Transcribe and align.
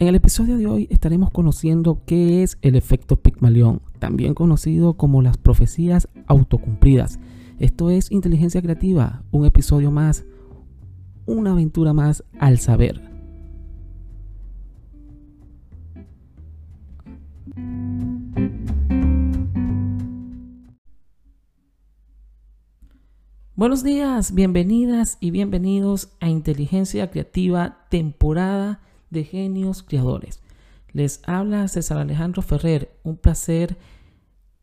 En 0.00 0.08
el 0.08 0.14
episodio 0.14 0.56
de 0.56 0.66
hoy 0.66 0.88
estaremos 0.90 1.30
conociendo 1.30 2.00
qué 2.06 2.42
es 2.42 2.56
el 2.62 2.74
efecto 2.74 3.16
Pigmalión, 3.16 3.82
también 3.98 4.32
conocido 4.32 4.94
como 4.94 5.20
las 5.20 5.36
profecías 5.36 6.08
autocumplidas. 6.26 7.20
Esto 7.58 7.90
es 7.90 8.10
Inteligencia 8.10 8.62
Creativa, 8.62 9.22
un 9.30 9.44
episodio 9.44 9.90
más, 9.90 10.24
una 11.26 11.52
aventura 11.52 11.92
más 11.92 12.24
al 12.38 12.58
saber. 12.60 13.10
Buenos 23.54 23.84
días, 23.84 24.32
bienvenidas 24.32 25.18
y 25.20 25.30
bienvenidos 25.30 26.08
a 26.20 26.30
Inteligencia 26.30 27.10
Creativa, 27.10 27.84
temporada 27.90 28.80
de 29.10 29.24
genios 29.24 29.82
creadores. 29.82 30.42
Les 30.92 31.22
habla 31.26 31.68
César 31.68 31.98
Alejandro 31.98 32.42
Ferrer, 32.42 32.98
un 33.02 33.16
placer 33.16 33.76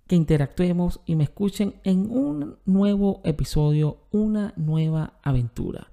que 0.08 0.16
interactuemos 0.16 1.02
y 1.06 1.16
me 1.16 1.26
escuchen 1.26 1.76
en 1.84 2.10
un 2.10 2.58
nuevo 2.66 3.22
episodio, 3.24 4.00
una 4.12 4.54
nueva 4.56 5.20
aventura. 5.22 5.92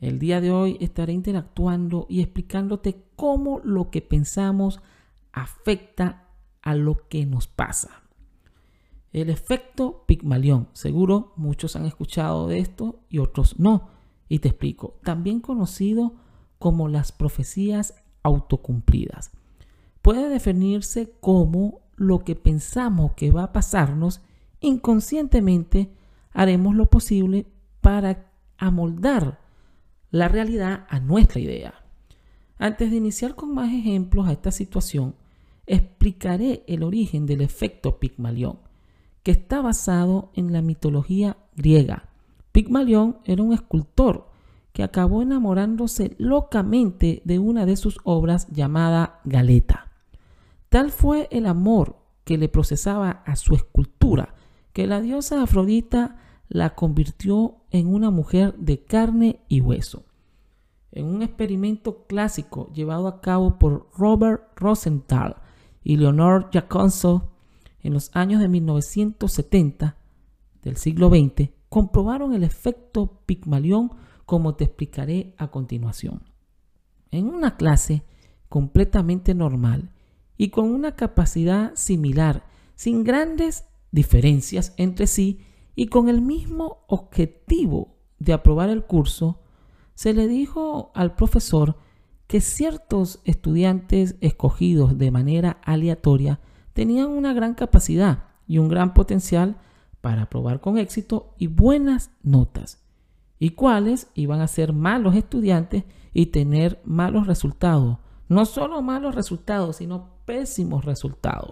El 0.00 0.18
día 0.18 0.40
de 0.40 0.50
hoy 0.50 0.76
estaré 0.80 1.12
interactuando 1.12 2.06
y 2.08 2.20
explicándote 2.20 3.04
cómo 3.16 3.60
lo 3.64 3.90
que 3.90 4.02
pensamos 4.02 4.80
afecta 5.32 6.28
a 6.62 6.74
lo 6.74 7.08
que 7.08 7.26
nos 7.26 7.46
pasa. 7.46 8.02
El 9.12 9.30
efecto 9.30 10.04
Pigmalión. 10.06 10.68
Seguro 10.74 11.32
muchos 11.36 11.74
han 11.74 11.86
escuchado 11.86 12.48
de 12.48 12.58
esto 12.58 13.00
y 13.08 13.18
otros 13.18 13.58
no. 13.58 13.88
Y 14.28 14.40
te 14.40 14.48
explico. 14.48 14.98
También 15.02 15.40
conocido 15.40 16.16
como 16.58 16.88
las 16.88 17.12
profecías 17.12 17.94
autocumplidas. 18.22 19.30
Puede 20.02 20.28
definirse 20.28 21.12
como 21.20 21.80
lo 21.96 22.20
que 22.20 22.36
pensamos 22.36 23.12
que 23.12 23.30
va 23.30 23.44
a 23.44 23.52
pasarnos 23.52 24.20
inconscientemente 24.60 25.90
haremos 26.32 26.74
lo 26.74 26.86
posible 26.90 27.46
para 27.80 28.30
amoldar 28.58 29.40
la 30.10 30.28
realidad 30.28 30.86
a 30.88 31.00
nuestra 31.00 31.40
idea. 31.40 31.74
Antes 32.58 32.90
de 32.90 32.96
iniciar 32.96 33.34
con 33.34 33.54
más 33.54 33.72
ejemplos 33.72 34.26
a 34.28 34.32
esta 34.32 34.50
situación, 34.50 35.14
explicaré 35.66 36.64
el 36.66 36.82
origen 36.82 37.26
del 37.26 37.40
efecto 37.40 37.98
Pigmalión 37.98 38.58
que 39.22 39.32
está 39.32 39.60
basado 39.60 40.30
en 40.34 40.52
la 40.52 40.62
mitología 40.62 41.36
griega. 41.56 42.08
Pigmalión 42.52 43.18
era 43.24 43.42
un 43.42 43.52
escultor 43.52 44.28
que 44.76 44.82
acabó 44.82 45.22
enamorándose 45.22 46.14
locamente 46.18 47.22
de 47.24 47.38
una 47.38 47.64
de 47.64 47.78
sus 47.78 47.98
obras 48.04 48.46
llamada 48.48 49.22
Galeta. 49.24 49.90
Tal 50.68 50.90
fue 50.90 51.28
el 51.30 51.46
amor 51.46 51.96
que 52.24 52.36
le 52.36 52.50
procesaba 52.50 53.22
a 53.24 53.36
su 53.36 53.54
escultura 53.54 54.34
que 54.74 54.86
la 54.86 55.00
diosa 55.00 55.40
Afrodita 55.40 56.18
la 56.50 56.74
convirtió 56.74 57.56
en 57.70 57.86
una 57.86 58.10
mujer 58.10 58.54
de 58.58 58.84
carne 58.84 59.40
y 59.48 59.62
hueso. 59.62 60.04
En 60.92 61.06
un 61.06 61.22
experimento 61.22 62.04
clásico 62.06 62.70
llevado 62.74 63.08
a 63.08 63.22
cabo 63.22 63.58
por 63.58 63.88
Robert 63.96 64.42
Rosenthal 64.56 65.36
y 65.82 65.96
Leonor 65.96 66.50
Jaconso 66.52 67.30
en 67.80 67.94
los 67.94 68.10
años 68.14 68.42
de 68.42 68.48
1970 68.48 69.96
del 70.60 70.76
siglo 70.76 71.08
XX 71.08 71.48
comprobaron 71.70 72.34
el 72.34 72.44
efecto 72.44 73.22
Pigmalión 73.24 73.92
como 74.26 74.56
te 74.56 74.64
explicaré 74.64 75.34
a 75.38 75.50
continuación. 75.50 76.22
En 77.10 77.28
una 77.28 77.56
clase 77.56 78.02
completamente 78.48 79.34
normal 79.34 79.92
y 80.36 80.50
con 80.50 80.66
una 80.66 80.96
capacidad 80.96 81.72
similar, 81.74 82.44
sin 82.74 83.04
grandes 83.04 83.64
diferencias 83.92 84.74
entre 84.76 85.06
sí 85.06 85.40
y 85.74 85.86
con 85.86 86.08
el 86.08 86.20
mismo 86.20 86.84
objetivo 86.88 87.96
de 88.18 88.32
aprobar 88.32 88.68
el 88.68 88.84
curso, 88.84 89.40
se 89.94 90.12
le 90.12 90.26
dijo 90.28 90.90
al 90.94 91.14
profesor 91.14 91.78
que 92.26 92.40
ciertos 92.40 93.20
estudiantes 93.24 94.16
escogidos 94.20 94.98
de 94.98 95.10
manera 95.10 95.60
aleatoria 95.64 96.40
tenían 96.72 97.08
una 97.08 97.32
gran 97.32 97.54
capacidad 97.54 98.24
y 98.46 98.58
un 98.58 98.68
gran 98.68 98.94
potencial 98.94 99.56
para 100.00 100.22
aprobar 100.22 100.60
con 100.60 100.76
éxito 100.78 101.34
y 101.38 101.46
buenas 101.46 102.10
notas, 102.22 102.85
y 103.38 103.50
cuáles 103.50 104.10
iban 104.14 104.40
a 104.40 104.48
ser 104.48 104.72
malos 104.72 105.14
estudiantes 105.14 105.84
y 106.12 106.26
tener 106.26 106.80
malos 106.84 107.26
resultados. 107.26 107.98
No 108.28 108.44
solo 108.44 108.82
malos 108.82 109.14
resultados, 109.14 109.76
sino 109.76 110.10
pésimos 110.24 110.84
resultados. 110.84 111.50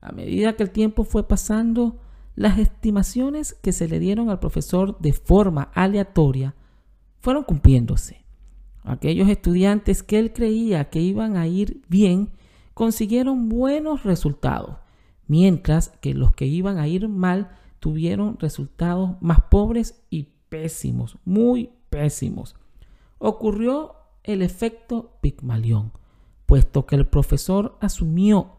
A 0.00 0.12
medida 0.12 0.54
que 0.54 0.62
el 0.62 0.70
tiempo 0.70 1.04
fue 1.04 1.26
pasando, 1.26 2.00
las 2.36 2.58
estimaciones 2.58 3.54
que 3.54 3.72
se 3.72 3.88
le 3.88 3.98
dieron 3.98 4.30
al 4.30 4.40
profesor 4.40 4.98
de 4.98 5.12
forma 5.12 5.70
aleatoria 5.74 6.54
fueron 7.20 7.44
cumpliéndose. 7.44 8.24
Aquellos 8.82 9.28
estudiantes 9.28 10.02
que 10.02 10.18
él 10.18 10.32
creía 10.32 10.90
que 10.90 11.00
iban 11.00 11.36
a 11.36 11.46
ir 11.46 11.82
bien 11.88 12.32
consiguieron 12.74 13.48
buenos 13.48 14.02
resultados, 14.02 14.76
mientras 15.26 15.88
que 16.00 16.12
los 16.12 16.32
que 16.32 16.46
iban 16.46 16.78
a 16.78 16.86
ir 16.86 17.08
mal 17.08 17.50
tuvieron 17.80 18.38
resultados 18.38 19.16
más 19.20 19.40
pobres 19.50 20.02
y 20.10 20.33
pésimos, 20.54 21.18
muy 21.24 21.70
pésimos. 21.90 22.54
Ocurrió 23.18 23.96
el 24.22 24.40
efecto 24.40 25.18
Pigmalión, 25.20 25.90
puesto 26.46 26.86
que 26.86 26.94
el 26.94 27.08
profesor 27.08 27.76
asumió 27.80 28.52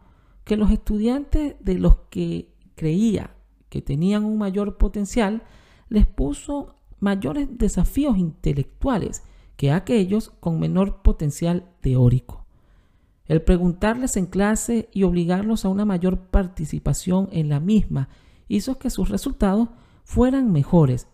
que 0.43 0.57
los 0.57 0.71
estudiantes 0.71 1.55
de 1.61 1.75
los 1.75 1.95
que 2.09 2.53
creía 2.75 3.37
que 3.69 3.81
tenían 3.81 4.25
un 4.25 4.37
mayor 4.37 4.77
potencial 4.77 5.43
les 5.87 6.05
puso 6.05 6.75
mayores 6.99 7.47
desafíos 7.57 8.17
intelectuales 8.17 9.23
que 9.55 9.71
aquellos 9.71 10.31
con 10.41 10.59
menor 10.59 11.01
potencial 11.01 11.71
teórico. 11.79 12.45
El 13.25 13.41
preguntarles 13.41 14.17
en 14.17 14.25
clase 14.25 14.89
y 14.91 15.03
obligarlos 15.03 15.63
a 15.63 15.69
una 15.69 15.85
mayor 15.85 16.27
participación 16.27 17.29
en 17.31 17.47
la 17.47 17.61
misma 17.61 18.09
hizo 18.49 18.79
que 18.79 18.89
sus 18.89 19.07
resultados 19.07 19.69
fueran 20.03 20.51
mejores, 20.51 21.07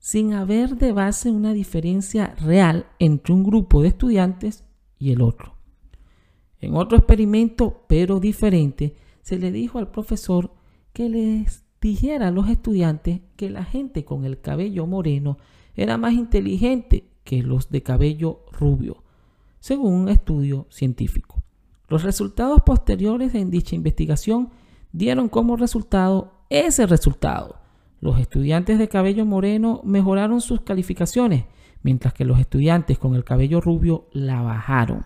sin 0.00 0.32
haber 0.32 0.76
de 0.76 0.90
base 0.90 1.30
una 1.30 1.52
diferencia 1.52 2.34
real 2.40 2.86
entre 2.98 3.32
un 3.32 3.44
grupo 3.44 3.82
de 3.82 3.88
estudiantes 3.88 4.64
y 4.98 5.12
el 5.12 5.22
otro. 5.22 5.54
En 6.58 6.74
otro 6.74 6.98
experimento, 6.98 7.84
pero 7.86 8.18
diferente, 8.18 8.96
se 9.22 9.38
le 9.38 9.52
dijo 9.52 9.78
al 9.78 9.92
profesor 9.92 10.52
que 10.92 11.08
les 11.08 11.64
dijera 11.80 12.28
a 12.28 12.32
los 12.32 12.48
estudiantes 12.48 13.20
que 13.36 13.48
la 13.48 13.64
gente 13.64 14.04
con 14.04 14.24
el 14.24 14.40
cabello 14.40 14.86
moreno 14.86 15.38
era 15.76 15.96
más 15.96 16.14
inteligente 16.14 17.04
que 17.22 17.44
los 17.44 17.70
de 17.70 17.84
cabello 17.84 18.40
rubio 18.50 19.04
según 19.60 19.92
un 19.92 20.08
estudio 20.08 20.66
científico. 20.70 21.42
Los 21.88 22.02
resultados 22.02 22.62
posteriores 22.62 23.34
en 23.34 23.50
dicha 23.50 23.76
investigación 23.76 24.50
dieron 24.92 25.28
como 25.28 25.56
resultado 25.56 26.32
ese 26.48 26.86
resultado. 26.86 27.60
Los 28.00 28.18
estudiantes 28.18 28.78
de 28.78 28.88
cabello 28.88 29.26
moreno 29.26 29.82
mejoraron 29.84 30.40
sus 30.40 30.62
calificaciones, 30.62 31.44
mientras 31.82 32.14
que 32.14 32.24
los 32.24 32.38
estudiantes 32.38 32.98
con 32.98 33.14
el 33.14 33.24
cabello 33.24 33.60
rubio 33.60 34.08
la 34.12 34.42
bajaron. 34.42 35.04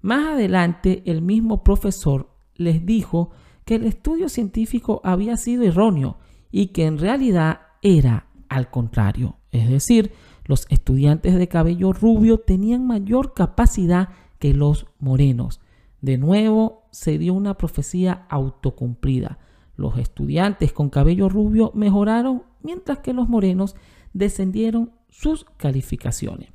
Más 0.00 0.34
adelante, 0.34 1.02
el 1.06 1.22
mismo 1.22 1.62
profesor 1.62 2.28
les 2.56 2.84
dijo 2.84 3.30
que 3.64 3.76
el 3.76 3.84
estudio 3.84 4.28
científico 4.28 5.00
había 5.04 5.36
sido 5.36 5.62
erróneo 5.62 6.18
y 6.50 6.68
que 6.68 6.86
en 6.86 6.98
realidad 6.98 7.60
era 7.82 8.26
al 8.48 8.68
contrario, 8.68 9.36
es 9.50 9.68
decir, 9.68 10.12
los 10.44 10.66
estudiantes 10.70 11.34
de 11.36 11.48
cabello 11.48 11.92
rubio 11.92 12.38
tenían 12.38 12.86
mayor 12.86 13.32
capacidad 13.32 14.08
que 14.38 14.54
los 14.54 14.86
morenos. 14.98 15.60
De 16.00 16.18
nuevo 16.18 16.82
se 16.90 17.16
dio 17.16 17.32
una 17.32 17.54
profecía 17.54 18.26
autocumplida. 18.28 19.38
Los 19.82 19.98
estudiantes 19.98 20.72
con 20.72 20.90
cabello 20.90 21.28
rubio 21.28 21.72
mejoraron 21.74 22.44
mientras 22.62 23.00
que 23.00 23.12
los 23.12 23.28
morenos 23.28 23.74
descendieron 24.12 24.92
sus 25.08 25.44
calificaciones. 25.56 26.50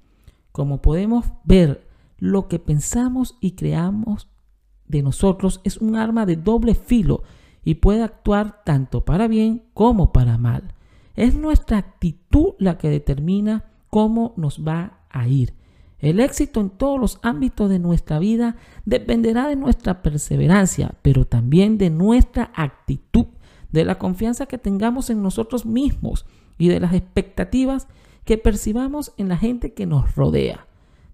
Como 0.53 0.81
podemos 0.81 1.25
ver, 1.43 1.85
lo 2.19 2.47
que 2.47 2.57
pensamos 2.57 3.35
y 3.41 3.51
creamos 3.51 4.29
de 4.87 5.03
nosotros 5.03 5.59
es 5.65 5.75
un 5.75 5.97
arma 5.97 6.25
de 6.25 6.37
doble 6.37 6.73
filo 6.73 7.23
y 7.65 7.75
puede 7.75 8.01
actuar 8.01 8.63
tanto 8.63 9.03
para 9.03 9.27
bien 9.27 9.63
como 9.73 10.13
para 10.13 10.37
mal. 10.37 10.73
Es 11.17 11.35
nuestra 11.35 11.79
actitud 11.79 12.53
la 12.59 12.77
que 12.77 12.89
determina 12.89 13.65
cómo 13.89 14.35
nos 14.37 14.65
va 14.65 15.01
a 15.09 15.27
ir. 15.27 15.53
El 15.99 16.19
éxito 16.19 16.61
en 16.61 16.69
todos 16.69 16.99
los 16.99 17.19
ámbitos 17.23 17.69
de 17.69 17.79
nuestra 17.79 18.19
vida 18.19 18.55
dependerá 18.85 19.47
de 19.47 19.55
nuestra 19.55 20.01
perseverancia, 20.01 20.95
pero 21.01 21.25
también 21.25 21.77
de 21.77 21.89
nuestra 21.89 22.51
actitud, 22.55 23.25
de 23.71 23.83
la 23.83 23.97
confianza 23.97 24.45
que 24.45 24.57
tengamos 24.57 25.09
en 25.09 25.21
nosotros 25.21 25.65
mismos 25.65 26.25
y 26.57 26.69
de 26.69 26.79
las 26.79 26.93
expectativas 26.93 27.87
que 28.25 28.37
percibamos 28.37 29.13
en 29.17 29.29
la 29.29 29.37
gente 29.37 29.73
que 29.73 29.85
nos 29.85 30.15
rodea. 30.15 30.67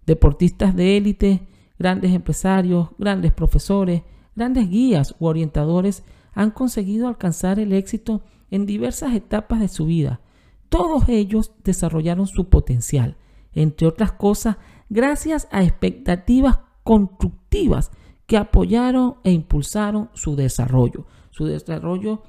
Deportistas 0.06 0.76
de 0.76 0.98
élite 0.98 1.48
Grandes 1.80 2.14
empresarios, 2.14 2.90
grandes 2.98 3.32
profesores, 3.32 4.04
grandes 4.36 4.70
guías 4.70 5.16
u 5.20 5.26
orientadores 5.26 6.04
han 6.34 6.52
conseguido 6.52 7.08
alcanzar 7.08 7.60
el 7.60 7.74
éxito 7.74 8.22
en 8.52 8.66
diversas 8.66 9.14
etapas 9.16 9.60
de 9.60 9.68
su 9.68 9.86
vida. 9.86 10.22
Todos 10.70 11.10
ellos 11.10 11.52
desarrollaron 11.64 12.28
su 12.28 12.50
potencial, 12.50 13.18
entre 13.54 13.88
otras 13.88 14.12
cosas, 14.12 14.58
gracias 14.94 15.48
a 15.52 15.64
expectativas 15.64 16.60
constructivas 16.84 17.92
que 18.28 18.38
apoyaron 18.38 19.16
e 19.24 19.32
impulsaron 19.32 20.12
su 20.14 20.36
desarrollo, 20.36 21.08
su 21.32 21.46
desarrollo 21.46 22.22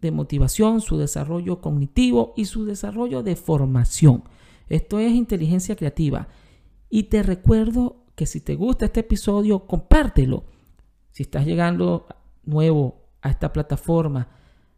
de 0.00 0.10
motivación, 0.10 0.80
su 0.80 0.98
desarrollo 0.98 1.60
cognitivo 1.60 2.34
y 2.36 2.46
su 2.46 2.64
desarrollo 2.64 3.22
de 3.22 3.36
formación. 3.36 4.24
Esto 4.68 4.98
es 4.98 5.12
inteligencia 5.12 5.76
creativa. 5.76 6.28
Y 6.88 7.04
te 7.04 7.22
recuerdo 7.22 8.04
que 8.16 8.26
si 8.26 8.40
te 8.40 8.56
gusta 8.56 8.86
este 8.86 9.00
episodio, 9.00 9.66
compártelo. 9.66 10.44
Si 11.12 11.22
estás 11.22 11.46
llegando 11.46 12.06
nuevo 12.42 13.04
a 13.22 13.30
esta 13.30 13.52
plataforma 13.52 14.28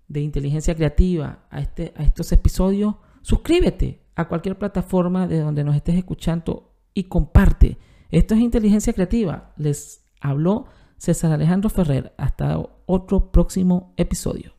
de 0.06 0.20
inteligencia 0.20 0.74
creativa, 0.74 1.46
a, 1.50 1.60
este, 1.60 1.94
a 1.96 2.02
estos 2.02 2.30
episodios, 2.32 2.96
suscríbete 3.22 4.02
a 4.16 4.28
cualquier 4.28 4.58
plataforma 4.58 5.26
de 5.26 5.40
donde 5.40 5.64
nos 5.64 5.76
estés 5.76 5.94
escuchando 5.94 6.71
y 6.94 7.04
comparte. 7.04 7.78
Esto 8.10 8.34
es 8.34 8.40
inteligencia 8.40 8.92
creativa. 8.92 9.52
Les 9.56 10.04
habló 10.20 10.66
César 10.96 11.32
Alejandro 11.32 11.70
Ferrer. 11.70 12.14
Hasta 12.16 12.62
otro 12.86 13.32
próximo 13.32 13.94
episodio. 13.96 14.54